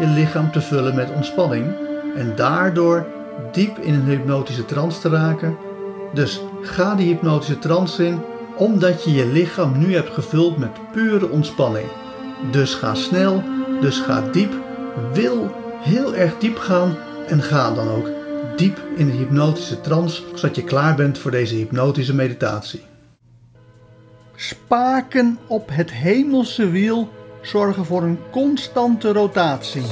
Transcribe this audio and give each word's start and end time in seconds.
je 0.00 0.06
lichaam 0.06 0.50
te 0.52 0.60
vullen 0.60 0.94
met 0.94 1.10
ontspanning. 1.14 1.66
En 2.16 2.32
daardoor 2.36 3.06
diep 3.52 3.78
in 3.78 3.94
een 3.94 4.04
hypnotische 4.04 4.64
trance 4.64 5.00
te 5.00 5.08
raken. 5.08 5.56
Dus 6.14 6.40
ga 6.62 6.94
die 6.94 7.06
hypnotische 7.06 7.58
trance 7.58 8.06
in, 8.06 8.20
omdat 8.56 9.04
je 9.04 9.12
je 9.12 9.26
lichaam 9.26 9.78
nu 9.78 9.94
hebt 9.94 10.10
gevuld 10.10 10.58
met 10.58 10.92
pure 10.92 11.28
ontspanning. 11.28 11.86
Dus 12.50 12.74
ga 12.74 12.94
snel, 12.94 13.42
dus 13.80 13.98
ga 13.98 14.22
diep. 14.32 14.52
Wil 15.12 15.54
heel 15.80 16.14
erg 16.14 16.38
diep 16.38 16.58
gaan 16.58 16.96
en 17.26 17.42
ga 17.42 17.74
dan 17.74 17.88
ook 17.88 18.10
diep 18.56 18.80
in 18.96 19.06
de 19.06 19.12
hypnotische 19.12 19.80
trance, 19.80 20.22
zodat 20.34 20.56
je 20.56 20.64
klaar 20.64 20.94
bent 20.94 21.18
voor 21.18 21.30
deze 21.30 21.54
hypnotische 21.54 22.14
meditatie. 22.14 22.82
Spaken 24.36 25.38
op 25.46 25.68
het 25.72 25.92
hemelse 25.92 26.70
wiel 26.70 27.08
zorgen 27.42 27.84
voor 27.84 28.02
een 28.02 28.18
constante 28.30 29.12
rotatie. 29.12 29.82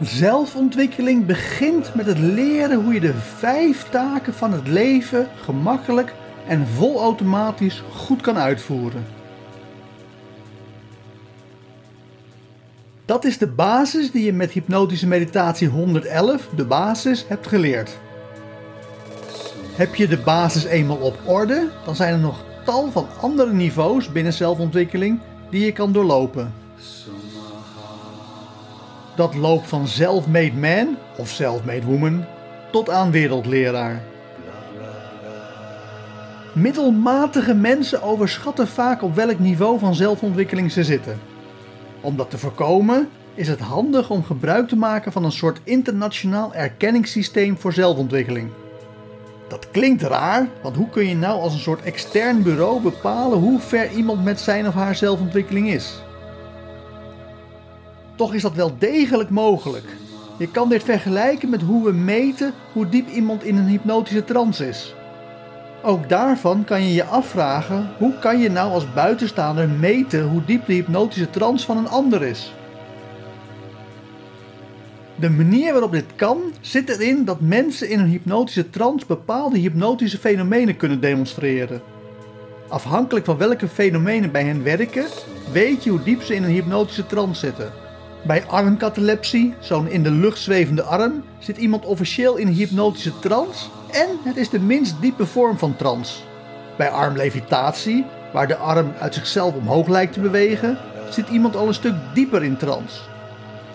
Zelfontwikkeling 0.00 1.26
begint 1.26 1.94
met 1.94 2.06
het 2.06 2.18
leren 2.18 2.82
hoe 2.82 2.94
je 2.94 3.00
de 3.00 3.14
vijf 3.14 3.88
taken 3.88 4.34
van 4.34 4.52
het 4.52 4.68
leven 4.68 5.28
gemakkelijk 5.42 6.14
en 6.46 6.66
volautomatisch 6.66 7.82
goed 7.92 8.20
kan 8.20 8.38
uitvoeren. 8.38 9.17
Dat 13.08 13.24
is 13.24 13.38
de 13.38 13.46
basis 13.46 14.10
die 14.10 14.24
je 14.24 14.32
met 14.32 14.50
hypnotische 14.50 15.06
meditatie 15.06 15.68
111, 15.68 16.48
de 16.56 16.64
basis, 16.64 17.24
hebt 17.28 17.46
geleerd. 17.46 17.98
Heb 19.74 19.94
je 19.94 20.08
de 20.08 20.18
basis 20.18 20.64
eenmaal 20.64 20.96
op 20.96 21.18
orde, 21.24 21.68
dan 21.84 21.96
zijn 21.96 22.12
er 22.12 22.18
nog 22.18 22.44
tal 22.64 22.90
van 22.90 23.06
andere 23.20 23.52
niveaus 23.52 24.12
binnen 24.12 24.32
zelfontwikkeling 24.32 25.20
die 25.50 25.64
je 25.64 25.72
kan 25.72 25.92
doorlopen. 25.92 26.52
Dat 29.16 29.34
loopt 29.34 29.68
van 29.68 29.86
self-made 29.86 30.56
man 30.56 30.96
of 31.16 31.28
self-made 31.28 31.86
woman 31.86 32.24
tot 32.70 32.90
aan 32.90 33.10
wereldleraar. 33.10 34.02
Middelmatige 36.52 37.54
mensen 37.54 38.02
overschatten 38.02 38.68
vaak 38.68 39.02
op 39.02 39.14
welk 39.14 39.38
niveau 39.38 39.78
van 39.78 39.94
zelfontwikkeling 39.94 40.72
ze 40.72 40.84
zitten. 40.84 41.37
Om 42.00 42.16
dat 42.16 42.30
te 42.30 42.38
voorkomen 42.38 43.08
is 43.34 43.48
het 43.48 43.60
handig 43.60 44.10
om 44.10 44.24
gebruik 44.24 44.68
te 44.68 44.76
maken 44.76 45.12
van 45.12 45.24
een 45.24 45.32
soort 45.32 45.60
internationaal 45.64 46.54
erkenningssysteem 46.54 47.58
voor 47.58 47.72
zelfontwikkeling. 47.72 48.50
Dat 49.48 49.70
klinkt 49.70 50.02
raar, 50.02 50.48
want 50.62 50.76
hoe 50.76 50.88
kun 50.88 51.08
je 51.08 51.16
nou 51.16 51.40
als 51.40 51.52
een 51.52 51.58
soort 51.58 51.82
extern 51.82 52.42
bureau 52.42 52.80
bepalen 52.80 53.38
hoe 53.38 53.60
ver 53.60 53.90
iemand 53.90 54.24
met 54.24 54.40
zijn 54.40 54.66
of 54.66 54.74
haar 54.74 54.94
zelfontwikkeling 54.94 55.68
is? 55.68 56.02
Toch 58.14 58.34
is 58.34 58.42
dat 58.42 58.54
wel 58.54 58.72
degelijk 58.78 59.30
mogelijk. 59.30 59.96
Je 60.38 60.50
kan 60.50 60.68
dit 60.68 60.82
vergelijken 60.82 61.50
met 61.50 61.62
hoe 61.62 61.84
we 61.84 61.92
meten 61.92 62.54
hoe 62.72 62.88
diep 62.88 63.08
iemand 63.08 63.44
in 63.44 63.56
een 63.56 63.66
hypnotische 63.66 64.24
trance 64.24 64.68
is. 64.68 64.94
Ook 65.82 66.08
daarvan 66.08 66.64
kan 66.64 66.82
je 66.82 66.94
je 66.94 67.04
afvragen 67.04 67.90
hoe 67.98 68.18
kan 68.18 68.38
je 68.38 68.50
nou 68.50 68.72
als 68.72 68.92
buitenstaander 68.92 69.68
meten 69.68 70.28
hoe 70.28 70.44
diep 70.44 70.66
de 70.66 70.72
hypnotische 70.72 71.30
trance 71.30 71.66
van 71.66 71.76
een 71.76 71.88
ander 71.88 72.22
is. 72.22 72.54
De 75.14 75.30
manier 75.30 75.72
waarop 75.72 75.92
dit 75.92 76.14
kan 76.16 76.38
zit 76.60 76.88
erin 76.88 77.24
dat 77.24 77.40
mensen 77.40 77.88
in 77.88 77.98
een 77.98 78.08
hypnotische 78.08 78.70
trance 78.70 79.06
bepaalde 79.06 79.58
hypnotische 79.58 80.18
fenomenen 80.18 80.76
kunnen 80.76 81.00
demonstreren. 81.00 81.80
Afhankelijk 82.68 83.24
van 83.26 83.36
welke 83.36 83.68
fenomenen 83.68 84.32
bij 84.32 84.44
hen 84.44 84.62
werken, 84.62 85.06
weet 85.52 85.84
je 85.84 85.90
hoe 85.90 86.02
diep 86.02 86.22
ze 86.22 86.34
in 86.34 86.42
een 86.42 86.50
hypnotische 86.50 87.06
trance 87.06 87.46
zitten. 87.46 87.72
Bij 88.26 88.44
armkatalepsie, 88.46 89.54
zo'n 89.60 89.88
in 89.88 90.02
de 90.02 90.10
lucht 90.10 90.38
zwevende 90.38 90.82
arm, 90.82 91.22
zit 91.38 91.56
iemand 91.56 91.84
officieel 91.84 92.36
in 92.36 92.46
een 92.46 92.52
hypnotische 92.52 93.18
trance 93.18 93.64
en 93.90 94.08
het 94.24 94.36
is 94.36 94.50
de 94.50 94.60
minst 94.60 95.00
diepe 95.00 95.26
vorm 95.26 95.58
van 95.58 95.76
trance. 95.76 96.22
Bij 96.76 96.90
armlevitatie, 96.90 98.04
waar 98.32 98.46
de 98.46 98.56
arm 98.56 98.92
uit 99.00 99.14
zichzelf 99.14 99.54
omhoog 99.54 99.88
lijkt 99.88 100.12
te 100.12 100.20
bewegen, 100.20 100.78
zit 101.10 101.28
iemand 101.28 101.56
al 101.56 101.66
een 101.66 101.74
stuk 101.74 101.94
dieper 102.14 102.44
in 102.44 102.56
trance. 102.56 103.00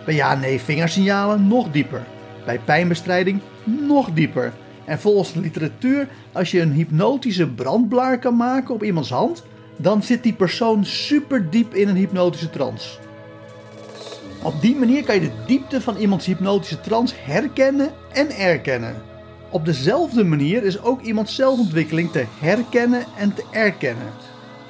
Bij 0.06 0.16
ja-nee 0.16 0.60
vingersignalen 0.60 1.48
nog 1.48 1.72
dieper. 1.72 2.04
Bij 2.46 2.60
pijnbestrijding 2.60 3.42
nog 3.64 4.12
dieper. 4.14 4.54
En 4.86 5.00
volgens 5.00 5.34
de 5.34 5.40
literatuur, 5.40 6.08
als 6.32 6.52
je 6.52 6.62
een 6.62 6.72
hypnotische 6.72 7.48
brandblaar 7.48 8.20
kan 8.20 8.36
maken 8.36 8.74
op 8.74 8.84
iemands 8.84 9.10
hand, 9.10 9.44
dan 9.76 10.04
zit 10.04 10.24
die 10.24 10.34
persoon 10.34 10.86
super 10.86 11.50
diep 11.50 11.74
in 11.74 11.88
een 11.88 11.96
hypnotische 11.96 12.50
trance. 12.50 13.00
Op 14.42 14.62
die 14.62 14.76
manier 14.76 15.04
kan 15.04 15.16
je 15.16 15.22
de 15.22 15.32
diepte 15.48 15.82
van 15.82 15.98
iemands 15.98 16.26
hypnotische 16.26 16.82
trance 16.82 17.16
herkennen 17.18 17.92
en 18.14 18.30
erkennen. 18.30 19.13
Op 19.54 19.66
dezelfde 19.66 20.24
manier 20.24 20.64
is 20.64 20.82
ook 20.82 21.02
iemands 21.02 21.36
zelfontwikkeling 21.36 22.12
te 22.12 22.26
herkennen 22.40 23.04
en 23.18 23.34
te 23.34 23.44
erkennen. 23.52 24.08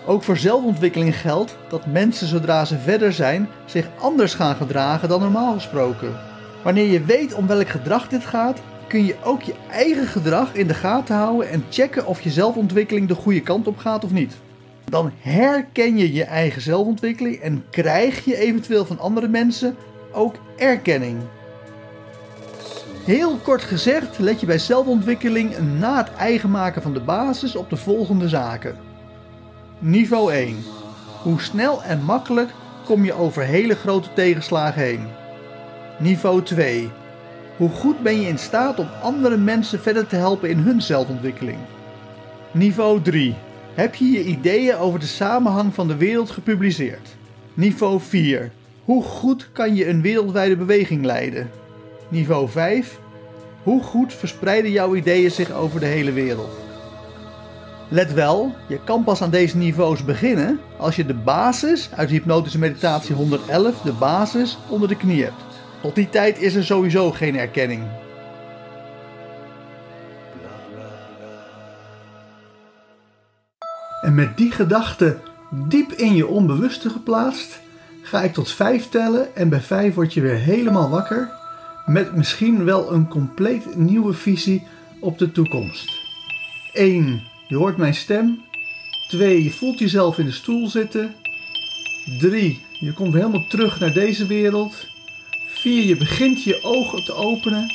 Ook 0.06 0.24
voor 0.24 0.38
zelfontwikkeling 0.38 1.16
geldt 1.16 1.58
dat 1.70 1.86
mensen 1.86 2.28
zodra 2.28 2.66
ze 2.66 2.80
verder 2.80 3.14
zijn 3.14 3.48
zich 3.66 3.90
anders 4.00 4.34
gaan 4.34 4.56
gedragen 4.56 5.10
dan 5.10 5.22
normaal 5.22 5.54
gesproken. 5.54 6.20
Wanneer 6.64 6.92
je 6.92 7.04
weet 7.04 7.34
om 7.34 7.48
welk 7.48 7.70
gedrag 7.70 8.08
dit 8.08 8.26
gaat, 8.26 8.62
kun 8.88 9.06
je 9.06 9.16
ook 9.24 9.42
je 9.42 9.54
eigen 9.72 10.08
gedrag 10.08 10.54
in 10.54 10.68
de 10.68 10.74
gaten 10.74 11.16
houden 11.16 11.50
en 11.50 11.66
checken 11.70 12.06
of 12.06 12.22
je 12.22 12.30
zelfontwikkeling 12.30 13.08
de 13.08 13.16
goede 13.16 13.42
kant 13.42 13.68
op 13.68 13.78
gaat 13.78 14.04
of 14.04 14.12
niet. 14.12 14.34
Dan 14.86 15.12
herken 15.20 15.98
je 15.98 16.14
je 16.14 16.24
eigen 16.24 16.62
zelfontwikkeling 16.62 17.36
en 17.36 17.66
krijg 17.70 18.26
je 18.26 18.38
eventueel 18.38 18.86
van 18.86 19.00
andere 19.00 19.28
mensen 19.28 19.76
ook 20.12 20.36
erkenning. 20.58 21.18
Heel 23.04 23.36
kort 23.36 23.62
gezegd 23.62 24.20
let 24.20 24.40
je 24.40 24.46
bij 24.46 24.58
zelfontwikkeling 24.58 25.58
na 25.80 25.98
het 25.98 26.14
eigen 26.14 26.52
maken 26.52 26.82
van 26.82 26.94
de 26.94 27.00
basis 27.00 27.56
op 27.56 27.70
de 27.70 27.76
volgende 27.76 28.30
zaken. 28.30 28.76
Niveau 29.80 30.34
1. 30.34 30.58
Hoe 31.22 31.42
snel 31.42 31.84
en 31.84 32.04
makkelijk 32.04 32.50
kom 32.86 33.06
je 33.06 33.14
over 33.14 33.44
hele 33.44 33.76
grote 33.76 34.14
tegenslagen 34.14 34.82
heen. 34.82 35.08
Niveau 36.00 36.44
2. 36.44 36.90
Hoe 37.58 37.70
goed 37.70 38.00
ben 38.00 38.22
je 38.22 38.28
in 38.28 38.38
staat 38.38 38.80
om 38.80 38.88
andere 39.02 39.38
mensen 39.38 39.80
verder 39.80 40.08
te 40.08 40.16
helpen 40.16 40.50
in 40.50 40.58
hun 40.58 40.82
zelfontwikkeling? 40.82 41.60
Niveau 42.52 43.02
3. 43.02 43.36
Heb 43.74 43.96
je 43.96 44.12
je 44.12 44.24
ideeën 44.24 44.76
over 44.76 45.00
de 45.00 45.06
samenhang 45.06 45.74
van 45.74 45.88
de 45.88 45.96
wereld 45.96 46.30
gepubliceerd? 46.30 47.16
Niveau 47.54 48.00
4. 48.00 48.52
Hoe 48.86 49.04
goed 49.04 49.50
kan 49.52 49.76
je 49.76 49.88
een 49.88 50.02
wereldwijde 50.02 50.56
beweging 50.56 51.06
leiden? 51.06 51.50
Niveau 52.14 52.50
5. 52.50 53.00
Hoe 53.64 53.84
goed 53.84 54.14
verspreiden 54.14 54.72
jouw 54.72 54.96
ideeën 54.96 55.32
zich 55.32 55.52
over 55.52 55.80
de 55.80 55.86
hele 55.86 56.12
wereld? 56.12 56.52
Let 57.90 58.14
wel, 58.14 58.56
je 58.68 58.80
kan 58.84 59.04
pas 59.04 59.22
aan 59.22 59.30
deze 59.30 59.58
niveaus 59.58 60.06
beginnen 60.06 60.60
als 60.78 60.96
je 60.96 61.06
de 61.06 61.14
basis 61.14 61.90
uit 61.96 62.10
hypnotische 62.10 62.60
meditatie 62.60 63.16
111, 63.16 63.82
de 63.82 63.92
basis, 63.92 64.58
onder 64.70 64.88
de 64.88 64.98
knie 64.98 65.24
hebt. 65.24 65.44
Tot 65.82 65.96
die 65.96 66.10
tijd 66.10 66.42
is 66.42 66.56
er 66.56 66.64
sowieso 66.64 67.12
geen 67.12 67.38
erkenning. 67.38 67.84
En 74.02 74.16
met 74.16 74.38
die 74.38 74.52
gedachte 74.52 75.18
diep 75.52 75.92
in 75.92 76.16
je 76.16 76.28
onbewuste 76.28 76.90
geplaatst, 76.90 77.60
ga 78.02 78.22
ik 78.22 78.34
tot 78.34 78.52
vijf 78.52 78.90
tellen 78.90 79.36
en 79.36 79.50
bij 79.50 79.62
vijf 79.62 79.94
word 79.94 80.14
je 80.14 80.22
weer 80.22 80.38
helemaal 80.38 80.90
wakker 80.90 81.42
met 81.86 82.16
misschien 82.16 82.64
wel 82.64 82.94
een 82.94 83.08
compleet 83.08 83.76
nieuwe 83.76 84.14
visie 84.14 84.68
op 85.00 85.18
de 85.18 85.32
toekomst. 85.32 86.02
1. 86.74 87.22
Je 87.48 87.56
hoort 87.56 87.78
mijn 87.78 87.96
stem. 87.96 88.42
2. 89.08 89.44
Je 89.44 89.52
voelt 89.52 89.80
jezelf 89.80 90.18
in 90.18 90.26
de 90.26 90.32
stoel 90.32 90.68
zitten. 90.68 91.16
3. 92.20 92.62
Je 92.80 92.94
komt 92.94 93.14
helemaal 93.14 93.48
terug 93.48 93.80
naar 93.80 93.94
deze 93.94 94.28
wereld. 94.28 94.88
4. 95.48 95.84
Je 95.84 95.98
begint 95.98 96.44
je 96.44 96.60
ogen 96.64 97.04
te 97.06 97.14
openen. 97.14 97.72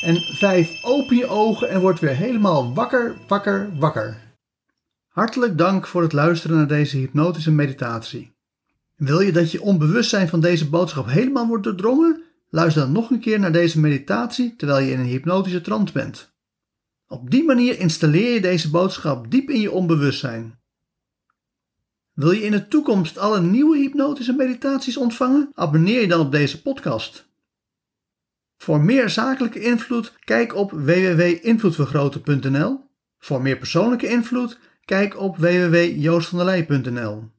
En 0.00 0.16
5. 0.20 0.82
Open 0.82 1.16
je 1.16 1.26
ogen 1.26 1.68
en 1.68 1.80
word 1.80 2.00
weer 2.00 2.16
helemaal 2.16 2.74
wakker, 2.74 3.16
wakker, 3.28 3.70
wakker. 3.78 4.16
Hartelijk 5.08 5.58
dank 5.58 5.86
voor 5.86 6.02
het 6.02 6.12
luisteren 6.12 6.56
naar 6.56 6.66
deze 6.66 6.96
hypnotische 6.96 7.50
meditatie. 7.50 8.32
Wil 8.96 9.20
je 9.20 9.32
dat 9.32 9.50
je 9.50 9.62
onbewustzijn 9.62 10.28
van 10.28 10.40
deze 10.40 10.68
boodschap 10.68 11.06
helemaal 11.06 11.46
wordt 11.46 11.64
doordrongen? 11.64 12.22
Luister 12.50 12.82
dan 12.82 12.92
nog 12.92 13.10
een 13.10 13.20
keer 13.20 13.38
naar 13.38 13.52
deze 13.52 13.80
meditatie 13.80 14.56
terwijl 14.56 14.86
je 14.86 14.92
in 14.92 15.00
een 15.00 15.06
hypnotische 15.06 15.60
trance 15.60 15.92
bent. 15.92 16.36
Op 17.06 17.30
die 17.30 17.44
manier 17.44 17.78
installeer 17.78 18.34
je 18.34 18.40
deze 18.40 18.70
boodschap 18.70 19.30
diep 19.30 19.50
in 19.50 19.60
je 19.60 19.70
onbewustzijn. 19.70 20.58
Wil 22.12 22.30
je 22.30 22.42
in 22.42 22.50
de 22.50 22.68
toekomst 22.68 23.18
alle 23.18 23.40
nieuwe 23.40 23.76
hypnotische 23.76 24.32
meditaties 24.32 24.96
ontvangen? 24.96 25.50
Abonneer 25.54 26.00
je 26.00 26.08
dan 26.08 26.20
op 26.20 26.32
deze 26.32 26.62
podcast. 26.62 27.26
Voor 28.56 28.80
meer 28.80 29.10
zakelijke 29.10 29.60
invloed, 29.60 30.12
kijk 30.24 30.54
op 30.54 30.70
www.invloedvergroten.nl. 30.70 32.80
Voor 33.18 33.42
meer 33.42 33.56
persoonlijke 33.56 34.08
invloed, 34.08 34.58
kijk 34.84 35.18
op 35.18 35.36
www.joostvandelij.nl. 35.36 37.36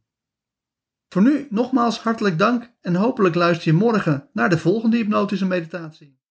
Voor 1.10 1.22
nu 1.22 1.48
nogmaals 1.50 2.00
hartelijk 2.00 2.38
dank 2.38 2.72
en 2.82 2.96
hopelijk 2.96 3.36
luister 3.36 3.72
je 3.72 3.78
morgen 3.78 4.30
naar 4.34 4.50
de 4.50 4.58
volgende 4.58 4.98
hypnotische 4.98 5.46
meditatie. 5.46 6.19